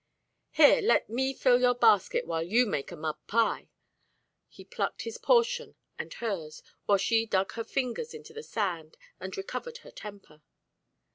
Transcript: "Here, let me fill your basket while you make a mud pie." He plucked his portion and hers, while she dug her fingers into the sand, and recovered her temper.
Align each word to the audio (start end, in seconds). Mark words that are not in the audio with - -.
"Here, 0.49 0.81
let 0.81 1.11
me 1.11 1.31
fill 1.31 1.61
your 1.61 1.75
basket 1.75 2.25
while 2.25 2.41
you 2.41 2.65
make 2.65 2.91
a 2.91 2.95
mud 2.95 3.17
pie." 3.27 3.69
He 4.47 4.65
plucked 4.65 5.03
his 5.03 5.19
portion 5.19 5.75
and 5.99 6.11
hers, 6.15 6.63
while 6.87 6.97
she 6.97 7.27
dug 7.27 7.51
her 7.53 7.63
fingers 7.63 8.11
into 8.11 8.33
the 8.33 8.41
sand, 8.41 8.97
and 9.19 9.37
recovered 9.37 9.77
her 9.85 9.91
temper. 9.91 10.41